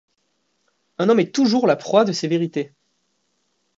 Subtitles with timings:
[0.97, 2.73] Un homme est toujours la proie de ses vérités.